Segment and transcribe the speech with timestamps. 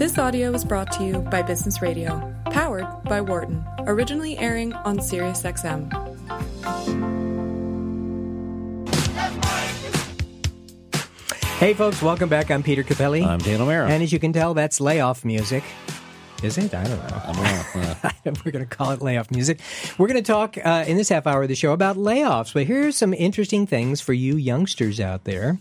[0.00, 4.96] This audio was brought to you by Business Radio, powered by Wharton, originally airing on
[4.96, 5.92] SiriusXM.
[11.58, 12.50] Hey, folks, welcome back.
[12.50, 13.22] I'm Peter Cappelli.
[13.22, 13.90] I'm Dan O'Meara.
[13.90, 15.64] And as you can tell, that's layoff music.
[16.42, 16.72] Is it?
[16.72, 17.22] I don't know.
[17.26, 17.32] I
[17.74, 18.32] don't know.
[18.44, 19.60] We're going to call it layoff music.
[19.98, 22.54] We're going to talk uh, in this half hour of the show about layoffs.
[22.54, 25.58] But here's some interesting things for you youngsters out there.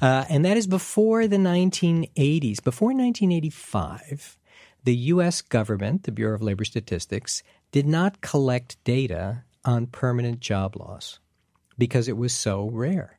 [0.00, 2.62] Uh, and that is before the 1980s.
[2.62, 4.38] Before 1985,
[4.84, 5.42] the U.S.
[5.42, 11.18] government, the Bureau of Labor Statistics, did not collect data on permanent job loss
[11.76, 13.18] because it was so rare.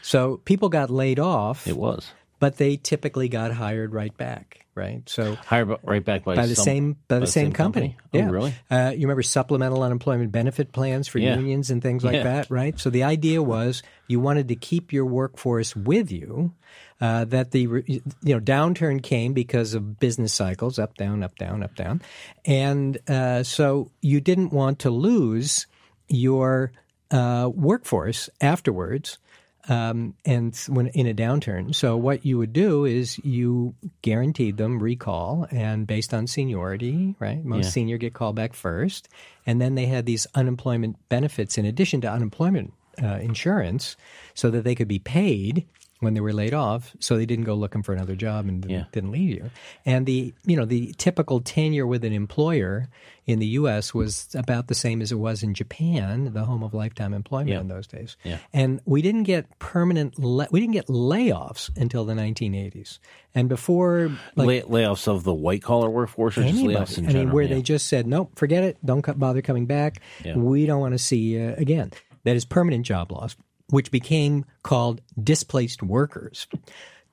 [0.00, 2.12] So people got laid off, It was.
[2.40, 5.02] But they typically got hired right back, right?
[5.08, 7.96] So Hired right back by, by the some- same by the same, company.
[8.12, 8.30] Oh, yeah.
[8.30, 8.54] really?
[8.70, 11.36] Uh, you remember supplemental unemployment benefit plans for Yeah.
[11.36, 12.24] unions and things like Yeah.
[12.24, 12.78] that, right?
[12.78, 16.52] So the idea was you wanted to keep your workforce with you.
[17.00, 21.62] Uh, that the you know downturn came because of business cycles, up down, up down,
[21.62, 22.00] up down,
[22.46, 25.66] and uh, so you didn't want to lose
[26.08, 26.70] your
[27.10, 29.18] uh, workforce afterwards
[29.68, 31.74] um, and when in a downturn.
[31.74, 37.44] So what you would do is you guaranteed them recall, and based on seniority, right?
[37.44, 37.70] Most Yeah.
[37.70, 39.08] senior get called back first,
[39.46, 43.96] and then they had these unemployment benefits in addition to unemployment uh, insurance,
[44.34, 45.66] so that they could be paid
[46.04, 48.74] when they were laid off, so they didn't go looking for another job and didn't,
[48.76, 48.84] Yeah.
[48.92, 49.50] didn't leave you.
[49.84, 52.88] And the you know the typical tenure with an employer
[53.26, 53.94] in the U.S.
[53.94, 57.60] was about the same as it was in Japan, the home of lifetime employment Yeah.
[57.60, 58.18] in those days.
[58.22, 58.36] Yeah.
[58.52, 62.98] And we didn't get permanent, la- we didn't get layoffs until the 1980s.
[63.34, 67.04] And before, like Lay- layoffs of the white collar workforce or just anybody, layoffs in
[67.06, 67.24] I general?
[67.26, 70.02] mean, where they just said, nope, forget it, don't bother coming back.
[70.36, 71.92] We don't want to see you again.
[72.24, 73.36] That is permanent job loss,
[73.70, 76.46] which became called displaced workers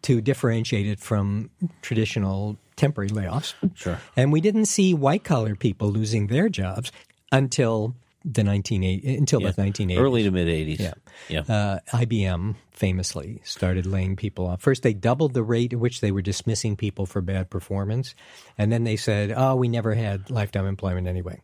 [0.03, 1.49] to differentiate it from
[1.81, 3.53] traditional temporary layoffs.
[3.75, 3.99] Sure.
[4.15, 6.91] And we didn't see white collar people losing their jobs
[7.31, 9.97] until the 1980 until the 1980s.
[9.97, 10.79] Early to mid 80s.
[10.79, 10.93] Yeah.
[11.27, 11.39] Yeah.
[11.41, 14.61] Uh, IBM famously started laying people off.
[14.61, 18.13] First, they doubled the rate at which they were dismissing people for bad performance,
[18.57, 21.41] and then they said, "Oh, we never had lifetime employment anyway,"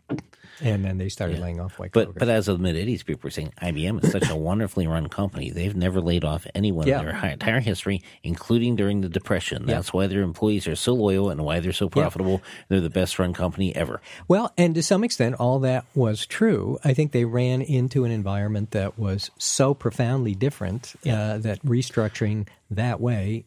[0.61, 3.21] and then they started laying off white But but as of the mid '80s, people
[3.23, 5.49] were saying IBM is such a wonderfully run company.
[5.51, 6.99] They've never laid off anyone Yeah.
[6.99, 9.65] in their entire history, including during the Depression.
[9.65, 12.41] That's why their employees are so loyal and why they're so profitable.
[12.69, 14.01] They're the best run company ever.
[14.27, 16.79] Well, and to some extent, all that was true.
[16.83, 22.47] I think they ran into an environment that was so profoundly different uh, that restructuring
[22.71, 23.45] that way,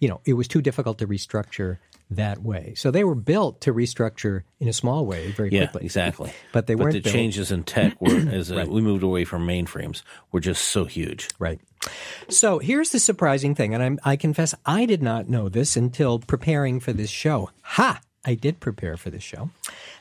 [0.00, 1.78] you know, it was too difficult to restructure
[2.10, 2.74] that way.
[2.76, 5.84] So they were built to restructure in a small way very Yeah, quickly.
[5.86, 6.32] exactly.
[6.52, 9.24] But they but weren't the built- changes in tech were as uh, we moved away
[9.24, 10.02] from mainframes
[10.32, 11.28] were just so huge.
[11.38, 11.60] Right.
[12.28, 16.18] So here's the surprising thing, and I'm, I confess I did not know this until
[16.18, 17.50] preparing for this show.
[17.62, 18.00] Ha!
[18.24, 19.50] I did prepare for this show.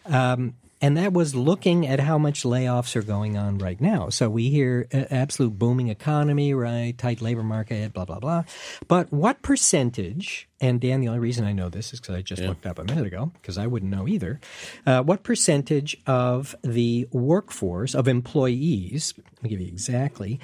[0.06, 4.10] Um, and that was looking at how much layoffs are going on right now.
[4.10, 6.96] So we hear uh, absolute booming economy, right?
[6.96, 8.44] Tight labor market, blah, blah, blah.
[8.88, 12.44] But what percentage, and Dan, the only reason I know this is because I just
[12.44, 14.40] looked up a minute ago, because I wouldn't know either.
[14.86, 20.40] Uh, what percentage of the workforce, of employees, let me give you exactly,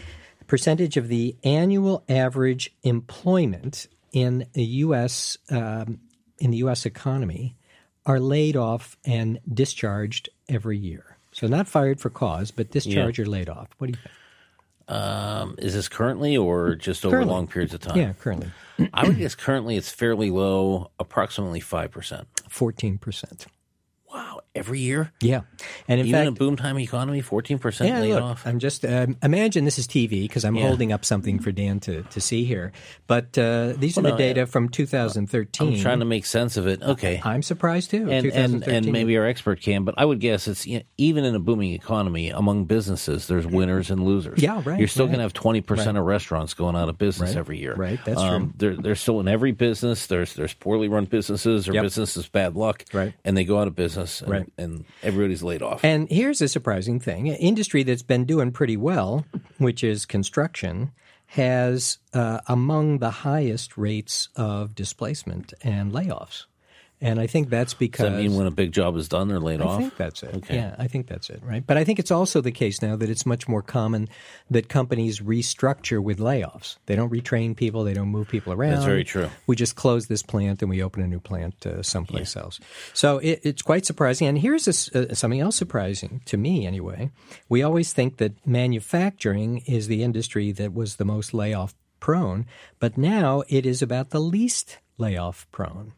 [0.47, 5.37] percentage of the annual average employment in the U.S.
[5.51, 5.99] Um,
[6.39, 6.87] in the U.S.
[6.87, 7.55] economy
[8.05, 11.17] are laid off and discharged every year.
[11.31, 13.25] So not fired for cause, but discharged yeah.
[13.25, 13.69] or laid off.
[13.77, 14.15] What do you think?
[14.87, 17.23] Um, is this currently or just currently.
[17.23, 17.97] over long periods of time?
[17.97, 18.51] Yeah, currently.
[18.93, 22.25] I would guess currently it's fairly low, approximately 5%.
[22.49, 23.45] 14%
[24.53, 25.41] every year, Yeah,
[25.87, 28.45] and in even fact, a boom time economy, fourteen percent laid look, off.
[28.45, 30.67] I'm just um, imagine this is TV because I'm Yeah.
[30.67, 32.71] holding up something for Dan to, to see here.
[33.07, 35.67] But uh, these are Well, the no, data from 2013.
[35.75, 36.81] I'm trying to make sense of it.
[36.81, 38.09] Okay, I'm surprised too.
[38.11, 41.23] and, and and maybe our expert can, but I would guess it's you know, even
[41.25, 44.41] in a booming economy among businesses, there's winners and losers.
[44.41, 45.11] Yeah, right, You're still right.
[45.11, 47.75] going to have twenty percent of restaurants going out of business Right, every year.
[47.75, 50.07] right, that's um, There, there's still in every business.
[50.07, 51.83] There's there's poorly run businesses or Yep.
[51.83, 52.83] businesses bad luck.
[52.93, 53.13] Right.
[53.23, 54.21] and they go out of business.
[54.21, 54.53] And, Right.
[54.57, 55.83] and everybody's laid off.
[55.83, 59.25] And here's a surprising thing: an industry that's been doing pretty well,
[59.57, 60.91] which is construction,
[61.27, 66.45] has uh, among the highest rates of displacement and layoffs.
[67.01, 69.39] And I think that's because Does that mean when a big job is done, they're
[69.39, 69.79] laid I off?
[69.79, 70.35] I think that's it.
[70.35, 70.55] Okay.
[70.55, 71.65] Yeah, I think that's it, right?
[71.65, 74.07] But I think it's also the case now that it's much more common
[74.51, 76.77] that companies restructure with layoffs.
[76.85, 78.73] They don't retrain people, they don't move people around.
[78.73, 79.29] That's very true.
[79.47, 82.59] We just close this plant and we open a new plant uh, someplace else.
[82.93, 84.27] So it, it's quite surprising.
[84.27, 87.09] And here's a uh, something else surprising to me, anyway.
[87.49, 92.45] We always think that manufacturing is the industry that was the most layoff prone,
[92.79, 95.93] but now it is about the least layoff prone.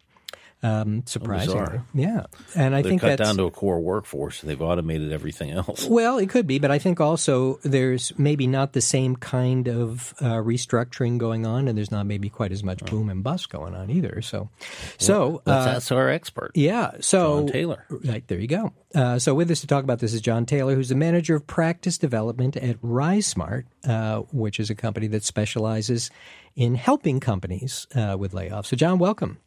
[0.63, 2.23] Um, surprisingly, yeah,
[2.55, 5.51] and I They're think cut that's down to a core workforce and they've automated everything
[5.51, 5.85] else.
[5.85, 10.13] well, it could be, but I think also there's maybe not the same kind of
[10.21, 13.75] uh, restructuring going on, and there's not maybe quite as much boom and bust going
[13.75, 14.21] on either.
[14.21, 14.49] So,
[14.97, 16.51] so Let's uh, our expert.
[16.55, 17.85] yeah, so John Taylor.
[17.89, 18.71] Right there, you go.
[18.95, 21.47] Uh, so, with us to talk about this is John Taylor, who's the manager of
[21.47, 26.11] practice development at RiseSmart, uh, which is a company that specializes
[26.55, 28.67] in helping companies uh, with layoffs.
[28.67, 29.39] So, John, welcome.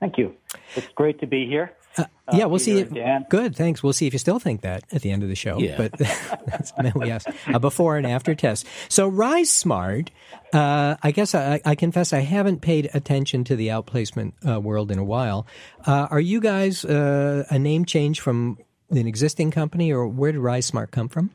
[0.00, 0.34] Thank you.
[0.76, 1.72] It's great to be here.
[1.96, 2.74] Uh, yeah, we'll see.
[2.74, 3.26] Peter If, Dan.
[3.28, 3.82] good, thanks.
[3.82, 5.58] We'll see if you still think that at the end of the show.
[5.58, 5.76] Yeah.
[5.76, 5.92] But
[6.46, 8.66] that's we ask a before and after test.
[8.88, 10.08] So RiseSmart,
[10.52, 14.90] uh, I guess I, I confess I haven't paid attention to the outplacement uh, world
[14.90, 15.46] in a while.
[15.86, 18.58] Uh, are you guys uh, a name change from
[18.90, 21.30] an existing company, or where did RiseSmart come from?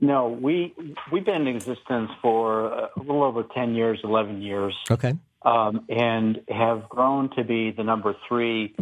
[0.00, 0.74] No, we
[1.12, 5.14] we've been in existence for uh, a little over ten years, eleven years, Okay.
[5.42, 8.74] Um, and have grown to be the number three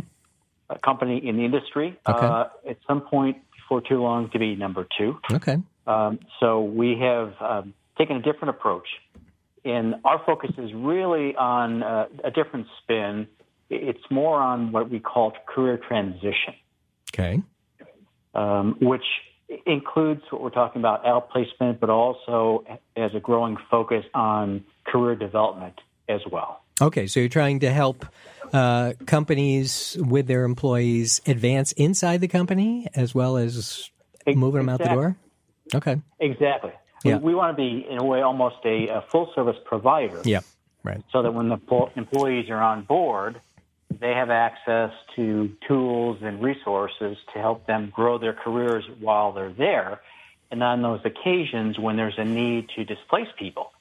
[0.68, 1.98] uh, company in the industry.
[2.08, 2.26] Okay.
[2.26, 5.18] Uh, at some point before too long, to be number two.
[5.32, 5.58] Okay.
[5.86, 8.88] Um, so we have um, taken a different approach,
[9.64, 13.28] and our focus is really on uh, a different spin.
[13.70, 16.54] It's more on what we call career transition.
[17.14, 17.42] Okay.
[18.34, 19.04] um, which
[19.66, 22.64] includes what we're talking about outplacement, but also
[22.96, 26.62] has a growing focus on career development as well.
[26.80, 27.06] Okay.
[27.06, 28.06] So you're trying to help
[28.52, 33.90] uh, companies with their employees advance inside the company as well as
[34.26, 35.16] moving them out the door.
[35.74, 36.00] Okay.
[36.18, 36.72] Exactly.
[37.04, 37.16] Yeah.
[37.18, 40.40] We, we want to be, in a way, almost a, a full service provider Yeah.
[40.82, 41.02] Right.
[41.12, 43.40] so that when the po- employees are on board,
[44.00, 49.52] they have access to tools and resources to help them grow their careers while they're
[49.52, 50.00] there.
[50.50, 53.72] And on those occasions when there's a need to displace people,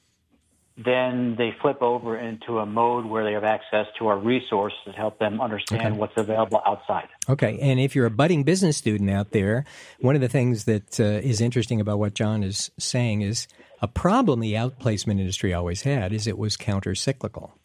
[0.77, 4.91] then they flip over into a mode where they have access to our resources to
[4.91, 7.07] help them understand what's available outside.
[7.27, 9.65] Okay, and if you're a budding business student out there,
[9.99, 13.47] one of the things that uh, is interesting about what John is saying is
[13.81, 17.57] a problem the outplacement industry always had is it was counter cyclical.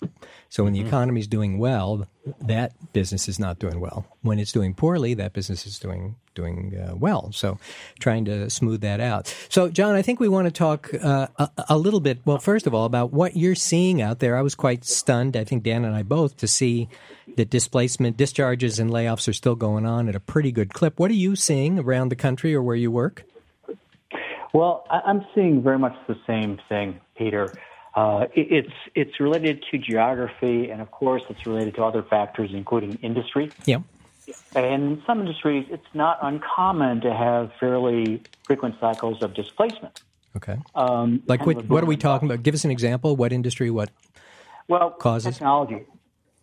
[0.49, 2.06] So when the economy is doing well,
[2.43, 4.05] that business is not doing well.
[4.20, 7.31] When it's doing poorly, that business is doing doing uh, well.
[7.32, 7.59] So
[7.99, 9.35] trying to smooth that out.
[9.49, 12.20] So John, I think we want to talk uh, a, a little bit.
[12.26, 14.37] Well, first of all, about what you're seeing out there.
[14.37, 15.37] I was quite stunned.
[15.37, 16.88] I think Dan and I both to see
[17.37, 20.99] that displacement, discharges, and layoffs are still going on at a pretty good clip.
[20.99, 23.25] What are you seeing around the country or where you work?
[24.53, 27.53] Well, I- I'm seeing very much the same thing, Peter.
[27.95, 32.99] Uh, it's it's related to geography, and of course, it's related to other factors, including
[33.03, 33.51] industry.
[33.67, 33.79] Yeah.
[34.55, 40.03] And in some industries, it's not uncommon to have fairly frequent cycles of displacement.
[40.37, 40.57] Okay.
[40.75, 42.43] Um, Like what, what are we talking about?
[42.43, 43.17] Give us an example.
[43.17, 43.71] What industry?
[43.71, 43.91] What?
[44.69, 45.35] Well, causes?
[45.35, 45.81] technology,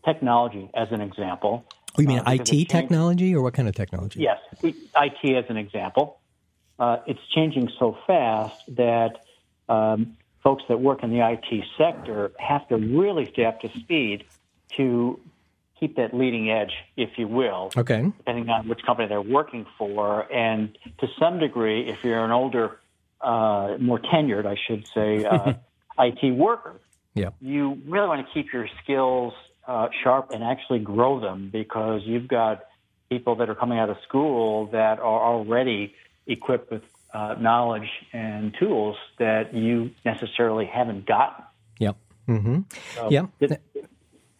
[0.05, 1.63] technology as an example.
[1.97, 4.19] Oh, you mean Uh, it technology or what kind of technology?
[4.19, 6.19] Yes, IT as an example.
[6.79, 9.25] Uh, it's changing so fast that
[9.67, 14.23] um, folks that work in the IT sector have to really stay up to speed
[14.77, 15.19] to
[15.79, 18.01] keep that leading edge, if you will, Okay.
[18.17, 20.21] depending on which company they're working for.
[20.31, 22.79] And to some degree, if you're an older,
[23.21, 25.53] uh, more tenured, I should say, uh,
[25.99, 26.79] IT worker,
[27.13, 27.29] Yeah.
[27.41, 29.33] you really want to keep your skills
[29.67, 32.63] uh, sharp and actually grow them because you've got
[33.09, 35.93] people that are coming out of school that are already
[36.29, 36.83] equipped with
[37.13, 41.43] uh, knowledge and tools that you necessarily haven't gotten.
[41.79, 41.97] Yep.
[42.27, 42.59] Mm-hmm.
[42.95, 43.25] So Yeah.
[43.39, 43.61] it-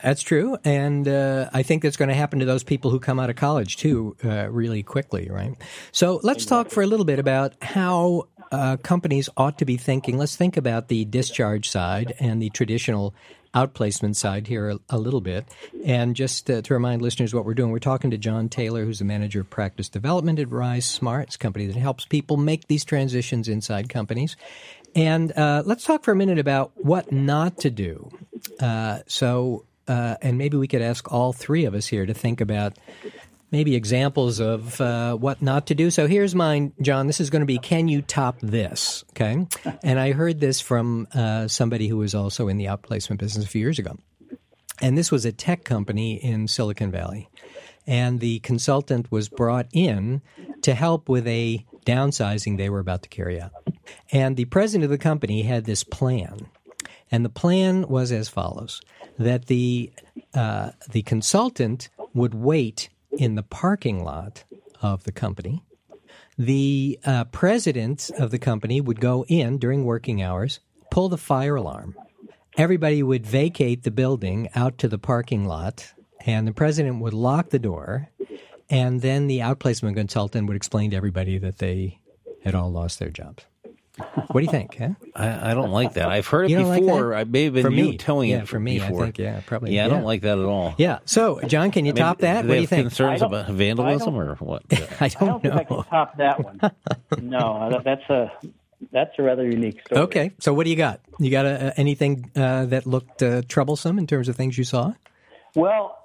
[0.01, 3.19] That's true, and uh, I think that's going to happen to those people who come
[3.19, 5.55] out of college too, uh, really quickly, right?
[5.91, 10.17] So let's talk for a little bit about how uh, companies ought to be thinking.
[10.17, 13.13] Let's think about the discharge side and the traditional
[13.53, 15.45] outplacement side here a, a little bit.
[15.83, 18.99] And just uh, to remind listeners what we're doing, we're talking to John Taylor, who's
[18.99, 22.85] the manager of practice development at RiseSmart, it's a company that helps people make these
[22.85, 24.35] transitions inside companies.
[24.95, 28.09] And uh, let's talk for a minute about what not to do.
[28.59, 32.39] Uh, so, uh, and maybe we could ask all three of us here to think
[32.39, 32.77] about
[33.51, 35.89] maybe examples of uh, what not to do.
[35.89, 37.07] So here's mine, John.
[37.07, 39.03] This is going to be Can you top this?
[39.11, 39.47] Okay.
[39.83, 43.47] And I heard this from uh, somebody who was also in the outplacement business a
[43.49, 43.97] few years ago.
[44.81, 47.27] And this was a tech company in Silicon Valley.
[47.87, 50.21] And the consultant was brought in
[50.61, 53.51] to help with a downsizing they were about to carry out.
[54.11, 56.47] And the president of the company had this plan.
[57.11, 58.81] And the plan was as follows
[59.19, 59.91] that the,
[60.33, 64.43] uh, the consultant would wait in the parking lot
[64.81, 65.63] of the company.
[66.37, 71.55] The uh, president of the company would go in during working hours, pull the fire
[71.55, 71.95] alarm.
[72.57, 75.93] Everybody would vacate the building out to the parking lot
[76.25, 78.09] and the president would lock the door,
[78.69, 81.99] and then the outplacement consultant would explain to everybody that they
[82.43, 83.45] had all lost their jobs.
[84.31, 84.75] What do you think?
[84.77, 84.89] Huh?
[85.15, 86.09] I, I don't like that.
[86.09, 87.13] I've heard it You don't like before.
[87.15, 87.97] I may have been For you me.
[87.97, 89.03] telling Yeah, it for me, I Before.
[89.05, 90.75] think, yeah, probably, Yeah, I don't like that at all.
[90.77, 90.99] Yeah.
[91.05, 92.43] So, John, can you Maybe- top that?
[92.43, 92.83] Do What do you think?
[92.87, 94.63] concerns I don't- about vandalism or what?
[94.71, 96.59] I I don't don't think I can top that one.
[97.21, 98.31] no, that's a
[98.91, 100.01] that's a rather unique story.
[100.01, 100.31] Okay.
[100.39, 101.01] So, what do you got?
[101.19, 104.93] You got uh, anything uh, that looked uh, troublesome in terms of things you saw?
[105.55, 105.97] Well,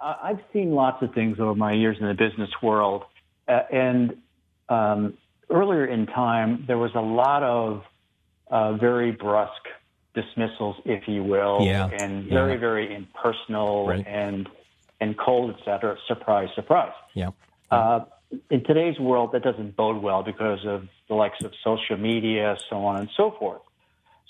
[0.00, 3.02] I- I've seen lots of things over my years in the business world,
[3.48, 4.16] uh, and
[4.68, 5.14] um,
[5.52, 7.82] earlier in time there was a lot of
[8.50, 9.68] uh, very brusque
[10.14, 11.88] dismissals, if you will, Yeah.
[11.88, 12.58] and very Yeah.
[12.58, 14.06] very impersonal Right.
[14.06, 14.48] and
[15.00, 15.96] and cold, et cetera.
[16.06, 16.92] Surprise, surprise.
[17.14, 17.30] Yeah.
[17.72, 18.00] Uh,
[18.50, 22.84] in today's world, that doesn't bode well because of the likes of social media, so
[22.84, 23.62] on and so forth.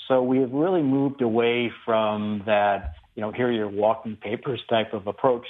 [0.08, 4.60] So we have really moved away from that, you know, here are your walking papers
[4.68, 5.46] type of approach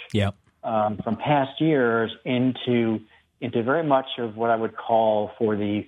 [0.65, 3.01] um, from past years into
[3.43, 5.87] into very much of what I would call for the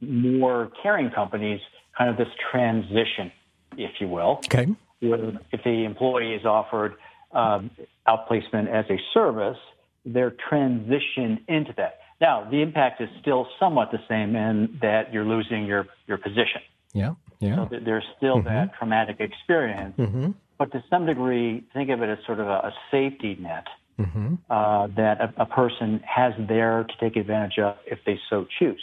[0.00, 1.60] more caring companies,
[1.96, 3.30] kind of this transition,
[3.76, 4.66] if you will Okay.
[5.00, 6.94] if the employee is offered
[7.32, 7.70] um,
[8.06, 9.58] outplacement as a service,
[10.04, 12.00] they're transitioned into that.
[12.20, 16.62] Now, the impact is still somewhat the same in that you're losing your, your position.
[16.92, 17.14] Yeah.
[17.40, 17.56] Yeah.
[17.56, 19.94] So th- there's still that traumatic experience.
[19.98, 20.30] Mm-hmm.
[20.58, 23.66] But to some degree, think of it as sort of a, a safety net
[24.02, 24.34] Mm-hmm.
[24.50, 28.82] uh, that a, a person has there to take advantage of if they so choose.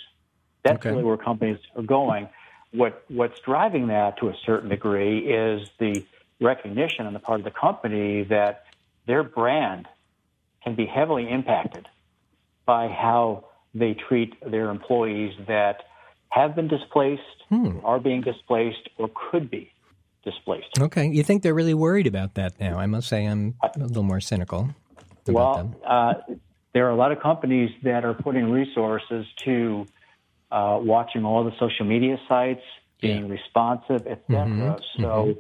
[0.63, 0.89] That's Okay.
[0.91, 2.29] really where companies are going.
[2.71, 6.05] What what's driving that to a certain degree is the
[6.41, 8.65] recognition on the part of the company that
[9.07, 9.87] their brand
[10.63, 11.87] can be heavily impacted
[12.65, 15.83] by how they treat their employees that
[16.29, 17.79] have been displaced, Hmm.
[17.83, 19.71] are being displaced, or could be
[20.23, 20.77] displaced.
[20.79, 21.07] Okay.
[21.07, 22.77] You think they're really worried about that now?
[22.77, 24.69] I must say I'm a little more cynical
[25.29, 25.75] about Well, them.
[25.85, 26.13] uh,
[26.73, 29.85] there are a lot of companies that are putting resources to
[30.51, 32.61] uh, watching all the social media sites,
[33.01, 34.45] being responsive, et cetera.
[34.47, 35.01] Mm-hmm.
[35.01, 35.35] So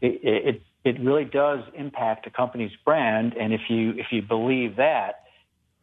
[0.00, 4.76] it, it it really does impact a company's brand, and if you if you believe
[4.76, 5.24] that,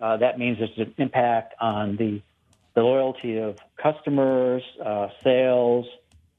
[0.01, 2.21] uh, that means there's an impact on the
[2.75, 5.85] the loyalty of customers, uh, sales,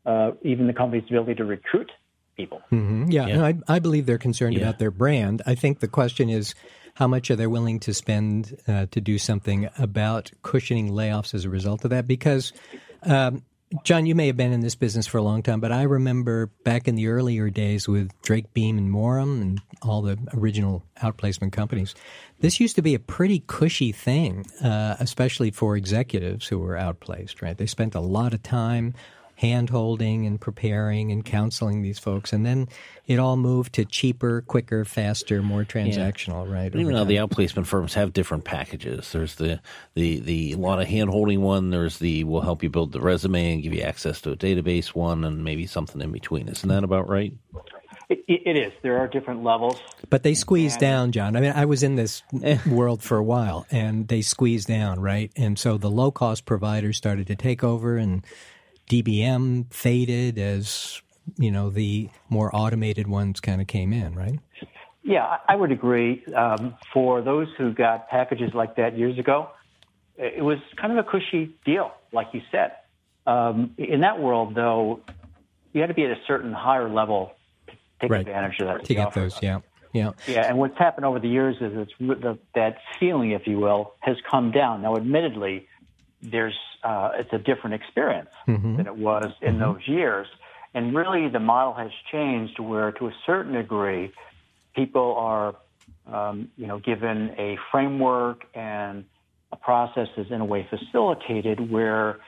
[0.06, 1.90] uh, even the company's ability to recruit
[2.36, 2.60] people.
[2.70, 3.36] hmm Yeah, Yeah.
[3.36, 4.62] no, I, I believe they're concerned Yeah.
[4.62, 5.42] about their brand.
[5.46, 6.54] I think the question is
[7.00, 11.46] how much are they willing to spend uh, to do something about cushioning layoffs as
[11.46, 12.06] a result of that?
[12.06, 12.52] Because,
[13.04, 13.42] um,
[13.84, 16.48] John, you may have been in this business for a long time, but I remember
[16.62, 21.52] back in the earlier days with Drake Beam and Morin and all the original outplacement
[21.52, 21.94] companies.
[22.40, 27.40] This used to be a pretty cushy thing, uh, especially for executives who were outplaced.
[27.40, 27.56] Right?
[27.56, 28.92] They spent a lot of time
[29.40, 32.30] hand holding and preparing and counseling these folks.
[32.30, 32.68] And then
[33.06, 36.66] it all moved to cheaper, quicker, faster, more transactional, right?
[36.66, 37.08] Even over though time.
[37.08, 39.12] the outplacement firms have different packages.
[39.12, 39.58] There's the
[39.94, 41.70] the the lot of hand holding one.
[41.70, 44.88] There's the we'll help you build the resume and give you access to a database
[44.88, 46.46] one, and maybe something in between.
[46.46, 47.32] Isn't that about right?
[48.10, 48.72] It, it it is.
[48.82, 49.80] There are different levels.
[50.10, 51.34] But they squeezed down, John.
[51.34, 52.58] I mean, I was in this eh.
[52.68, 55.32] world for a while, and they squeezed down, right?
[55.34, 58.22] And so the low cost providers started to take over, and
[58.90, 61.00] DBM faded as
[61.38, 64.40] you know the more automated ones kind of came in, right?
[65.02, 66.24] Yeah, I would agree.
[66.34, 69.48] Um, for those who got packages like that years ago,
[70.16, 72.72] it was kind of a cushy deal, like you said.
[73.26, 75.00] Um, in that world, though,
[75.72, 77.32] you had to be at a certain higher level
[77.68, 78.20] to take Right.
[78.26, 78.84] advantage of that.
[78.84, 79.60] To get those, yeah,
[79.92, 80.10] yeah.
[80.26, 83.94] Yeah, and what's happened over the years is it's the, that ceiling, if you will,
[84.00, 84.82] has come down.
[84.82, 85.68] Now, admittedly,
[86.22, 88.30] there's uh, it's a different experience
[88.76, 90.26] than it was in those years,
[90.74, 94.12] and really the model has changed where, to a certain degree,
[94.74, 95.56] people are,
[96.12, 99.04] um, you know, given a framework and
[99.52, 102.20] a process is in a way facilitated where,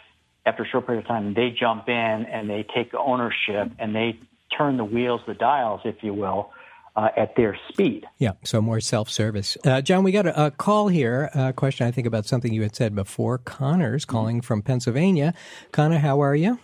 [0.45, 4.19] after a short period of time, they jump in and they take ownership and they
[4.57, 6.51] turn the wheels, the dials, if you will,
[6.97, 8.07] uh, at their speed.
[8.19, 9.57] Yeah, so more self service.
[9.65, 11.31] Uh, John, we got a, a call here.
[11.35, 13.39] A question, I think, about something you had said before.
[13.39, 15.35] Connor's calling from Pennsylvania.
[15.73, 16.59] Connor, how are you?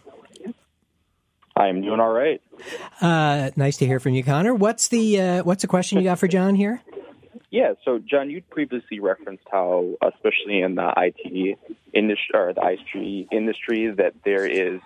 [1.57, 2.41] I'm doing all right.
[3.01, 4.55] Uh, nice to hear from you, Connor.
[4.55, 6.81] What's the uh, what's the question you got for John here?
[7.51, 11.59] Yeah, so John, you'd previously referenced how, especially in the IT
[11.95, 14.81] industry or the ISG industry, that there is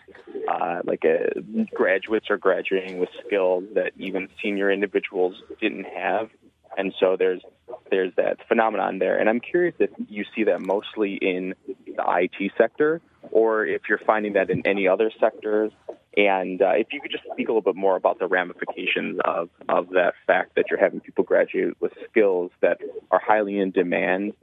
[0.48, 1.40] uh, like a
[1.74, 6.30] graduates are graduating with skills that even senior individuals didn't have,
[6.76, 7.42] and so there's
[7.90, 9.18] there's that phenomenon there.
[9.18, 13.00] And I'm curious if you see that mostly in the IT sector,
[13.32, 15.72] or if you're finding that in any other sectors.
[16.16, 19.48] And uh, if you could just speak a little bit more about the ramifications of,
[19.68, 24.34] of that fact that you're having people graduate with skills that are highly in demand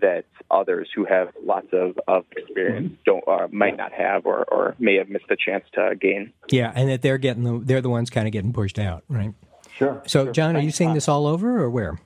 [0.00, 4.76] that others who have lots of, of experience don't uh, might not have or, or
[4.78, 6.32] may have missed a chance to gain.
[6.48, 9.34] Yeah, and that they're getting the, they're the ones kind of getting pushed out, right?
[9.76, 10.02] Sure.
[10.06, 10.32] So, sure.
[10.32, 11.98] John, are you seeing this all over or where?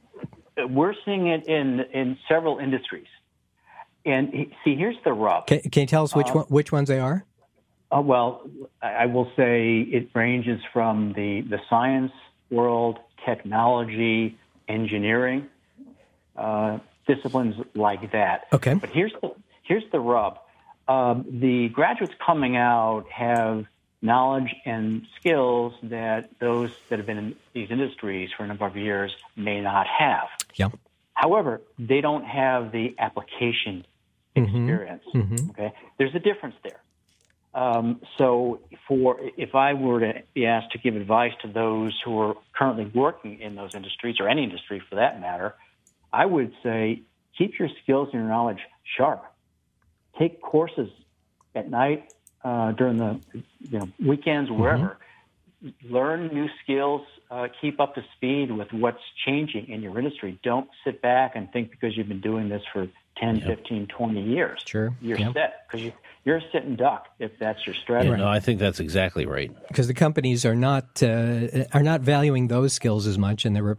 [0.57, 3.07] We're seeing it in in several industries.
[4.05, 5.47] And he- see, here's the rub.
[5.47, 7.25] Can, can you tell us which one, which ones they are?
[7.91, 8.49] Uh, well,
[8.83, 12.13] I I will say it ranges from the, the science
[12.51, 15.49] world, technology, engineering,
[16.37, 18.47] uh, disciplines like that.
[18.53, 18.75] Okay.
[18.75, 19.33] But here's the
[19.63, 20.39] here's the rub.
[20.89, 23.67] Um, the graduates coming out have
[24.03, 28.77] knowledge and skills that those that have been in these industries for a number of
[28.77, 30.29] years may not have.
[30.55, 30.69] Yeah.
[31.15, 33.85] However, they don't have the application
[34.35, 35.05] experience.
[35.51, 36.81] Okay, there's a difference there.
[37.53, 42.19] Um, so, for if I were to be asked to give advice to those who
[42.21, 45.55] are currently working in those industries or any industry for that matter,
[46.13, 47.03] I would say
[47.37, 48.61] keep your skills and your knowledge
[48.97, 49.25] sharp.
[50.19, 50.91] Take courses
[51.55, 52.13] at night
[52.45, 53.21] uh, during the
[53.69, 54.99] you know weekends, wherever.
[55.85, 57.03] Learn new skills.
[57.31, 60.39] Uh, keep up to speed with what's changing in your industry.
[60.43, 62.89] Don't sit back and think because you've been doing this for
[63.21, 64.61] 10, 15, 20 years.
[64.65, 64.95] Sure.
[65.01, 65.33] You're Yep.
[65.35, 65.93] set because you,
[66.25, 68.11] you're a sitting duck if that's your strategy.
[68.11, 69.51] Yeah, no, I think that's exactly right.
[69.69, 73.63] because the companies are not uh, are not valuing those skills as much, and they're
[73.63, 73.75] re-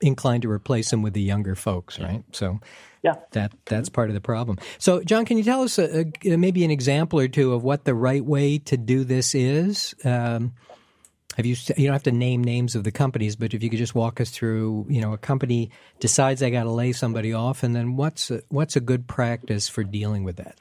[0.00, 2.22] inclined to replace them with the younger folks, right?
[2.32, 2.60] So
[3.02, 3.14] Yeah.
[3.32, 4.58] that that's part of the problem.
[4.78, 7.84] So, John, can you tell us a, a, maybe an example or two of what
[7.84, 9.94] the right way to do this is?
[10.04, 10.52] Um,
[11.36, 13.78] have you you don't have to name names of the companies, but if you could
[13.78, 17.62] just walk us through, you know, a company decides they got to lay somebody off,
[17.62, 20.56] and then what's a, what's a good practice for dealing with that?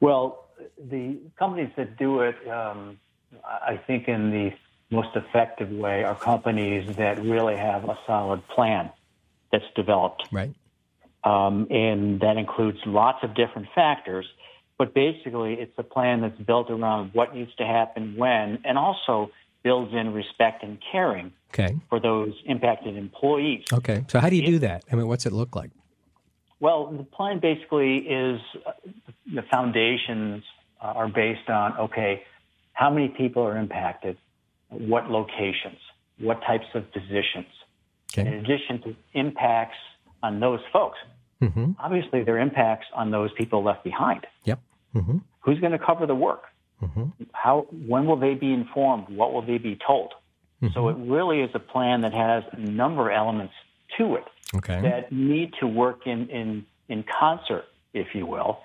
[0.00, 0.46] Well,
[0.78, 2.98] the companies that do it, um,
[3.44, 4.52] I think, in the
[4.90, 8.90] most effective way are companies that really have a solid plan
[9.52, 10.28] that's developed.
[10.32, 10.54] Right.
[11.24, 14.26] Um, and that includes lots of different factors.
[14.78, 19.30] But basically, it's a plan that's built around what needs to happen when, and also
[19.62, 21.76] builds in respect and caring Okay.
[21.88, 23.64] for those impacted employees.
[23.72, 24.04] Okay.
[24.08, 24.84] So, how do you do that?
[24.92, 25.70] I mean, what's it look like?
[26.60, 28.72] Well, the plan basically is uh,
[29.34, 30.42] the foundations
[30.82, 32.22] uh, are based on okay,
[32.72, 34.16] how many people are impacted,
[34.68, 35.78] what locations,
[36.18, 37.46] what types of positions.
[38.16, 39.76] In addition to impacts
[40.22, 40.98] on those folks,
[41.40, 41.70] Mm-hmm.
[41.78, 44.26] obviously there are impacts on those people left behind.
[44.44, 44.58] Yep.
[44.96, 45.18] Mm-hmm.
[45.42, 46.42] Who's going to cover the work?
[47.32, 47.66] How?
[47.70, 49.08] When will they be informed?
[49.08, 50.12] What will they be told?
[50.74, 53.54] So it really is a plan that has a number of elements
[53.96, 54.24] to it
[54.56, 54.80] Okay.
[54.82, 58.58] that need to work in, in, in concert, if you will,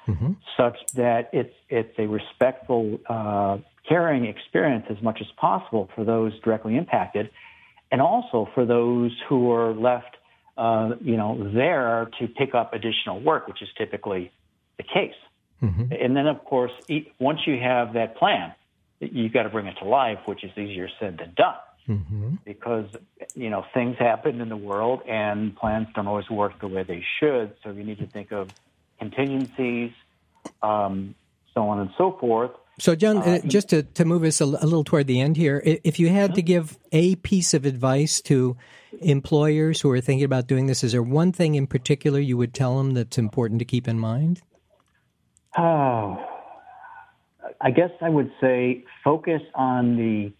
[0.57, 6.31] such that it's, it's a respectful, uh, caring experience as much as possible for those
[6.39, 7.29] directly impacted
[7.91, 10.17] and also for those who are left,
[10.57, 14.31] uh, you know, there to pick up additional work, which is typically
[14.77, 15.13] the case.
[15.63, 16.71] And then, of course,
[17.19, 18.53] once you have that plan,
[18.99, 21.55] you've got to bring it to life, which is easier said than done
[22.45, 22.85] because
[23.35, 27.03] you know things happen in the world and plans don't always work the way they
[27.19, 27.53] should.
[27.63, 28.49] So you need to think of
[28.99, 29.91] contingencies,
[30.61, 31.15] um,
[31.53, 32.51] so on and so forth.
[32.79, 35.99] So, John, uh, just to, to move us a little toward the end here, if
[35.99, 38.57] you had to give a piece of advice to
[38.99, 42.51] employers who are thinking about doing this, is there one thing in particular you would
[42.53, 44.41] tell them that's important to keep in mind?
[45.57, 46.25] Oh,
[47.61, 50.33] I guess I would say focus on the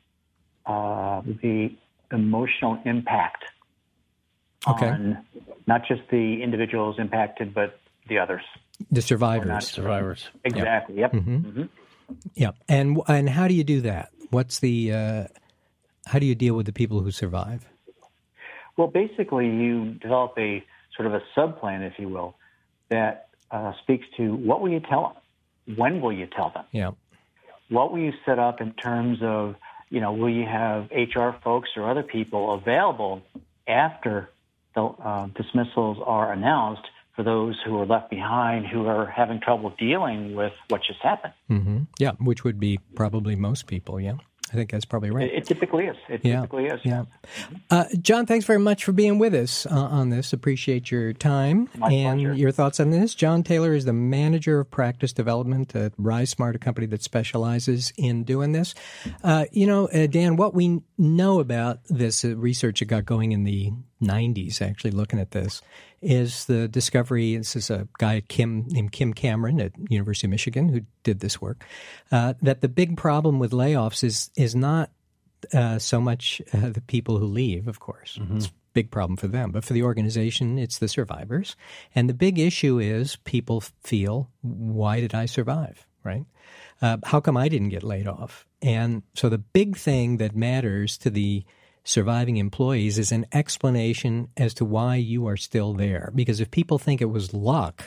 [0.66, 1.76] uh, the
[2.12, 3.44] emotional impact
[4.68, 4.88] Okay.
[4.88, 5.26] on
[5.68, 8.44] not just the individuals impacted, but the others.
[8.92, 9.68] The survivors.
[9.68, 10.30] Survivors.
[10.46, 10.98] Exactly.
[11.00, 11.12] Yep.
[11.14, 11.70] Mhm.
[12.34, 12.52] Yeah.
[12.70, 14.10] And and how do you do that?
[14.30, 15.28] What's the uh,
[16.06, 17.66] how do you deal with the people who survive?
[18.78, 20.64] Well, basically, you develop a
[20.96, 22.36] sort of a sub plan, if you will,
[22.90, 25.14] that uh, speaks to what will you tell
[25.66, 25.78] them?
[25.78, 26.66] When will you tell them?
[26.72, 26.92] Yeah.
[27.70, 29.56] What will you set up in terms of,
[29.90, 33.22] you know, will you have HR folks or other people available
[33.68, 34.30] after
[34.76, 36.84] the uh, dismissals are announced
[37.16, 41.34] for those who are left behind who are having trouble dealing with what just happened?
[41.48, 42.14] hmm Yeah.
[42.20, 44.00] Which would be probably most people.
[44.00, 44.18] Yeah.
[44.54, 45.30] I think that's probably right.
[45.32, 45.98] It, it typically is.
[46.08, 46.80] It Yeah, typically is.
[46.84, 47.06] yeah.
[47.72, 50.32] Uh, John, thanks very much for being with us uh, on this.
[50.32, 52.34] Appreciate your time My and pleasure.
[52.36, 53.16] your thoughts on this.
[53.16, 58.24] John Taylor is the manager of practice development at RiseSmart, a company that specializes in
[58.24, 58.76] doing this.
[59.24, 63.32] Uh, you know, uh, Dan, what we know about this uh, research that got going
[63.32, 63.72] in the
[64.04, 65.62] 90s, actually looking at this,
[66.02, 67.38] is the discovery.
[67.38, 71.42] This is a guy Kim named Kim Cameron at University of Michigan who did this
[71.42, 71.64] work.
[72.12, 74.92] Uh, that the big problem with layoffs is is not
[75.54, 78.18] uh, so much uh, the people who leave, of course.
[78.22, 78.38] Mm-hmm.
[78.38, 81.56] It's a big problem for them, but for the organization, it's the survivors.
[81.96, 85.86] And the big issue is people feel, why did I survive?
[86.04, 86.26] Right?
[86.82, 88.46] Uh, how come I didn't get laid off?
[88.62, 91.46] And so the big thing that matters to the
[91.84, 96.12] surviving employees is an explanation as to why you are still there.
[96.16, 97.84] Because if people think it was luck,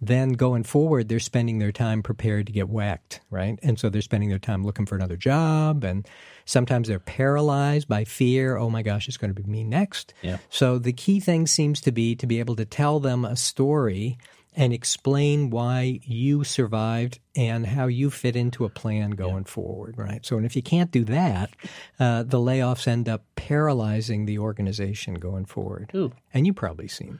[0.00, 3.58] then going forward, they're spending their time prepared to get whacked, right?
[3.62, 5.84] And so they're spending their time looking for another job.
[5.84, 6.06] And
[6.44, 8.56] sometimes they're paralyzed by fear.
[8.56, 10.12] Oh my gosh, it's going to be me next.
[10.22, 10.38] Yeah.
[10.50, 14.18] So the key thing seems to be to be able to tell them a story
[14.56, 19.50] and explain why you survived and how you fit into a plan going yeah.
[19.50, 20.24] forward, right?
[20.24, 21.50] So, and if you can't do that,
[21.98, 25.90] uh, the layoffs end up paralyzing the organization going forward.
[25.94, 26.12] Ooh.
[26.32, 27.18] And you probably seen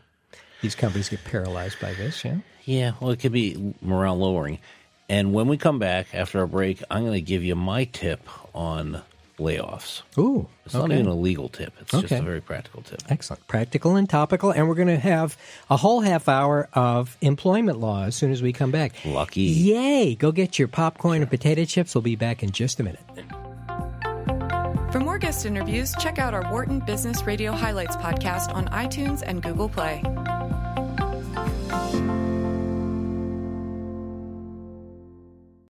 [0.60, 2.38] these companies get paralyzed by this, yeah?
[2.64, 4.58] Yeah, well, it could be morale lowering.
[5.08, 8.26] And when we come back after our break, I'm going to give you my tip
[8.54, 9.02] on
[9.38, 10.02] layoffs.
[10.18, 10.88] Ooh, it's okay.
[10.88, 12.02] not even a legal tip; it's okay.
[12.02, 13.02] just a very practical tip.
[13.08, 15.36] Excellent, practical and topical, and we're going to have
[15.70, 18.92] a whole half hour of employment law as soon as we come back.
[19.04, 19.42] Lucky!
[19.42, 20.14] Yay!
[20.14, 21.94] Go get your popcorn and potato chips.
[21.94, 23.00] We'll be back in just a minute.
[24.92, 29.42] For more guest interviews, check out our Wharton Business Radio Highlights podcast on iTunes and
[29.42, 30.02] Google Play.